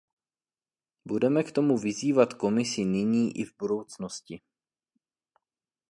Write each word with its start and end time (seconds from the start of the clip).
Budeme 1.07 1.43
k 1.43 1.51
tomu 1.51 1.77
vyzývat 1.77 2.33
Komisi 2.33 2.85
nyní 2.85 3.37
i 3.37 3.43
v 3.45 3.53
budoucnosti. 3.57 4.41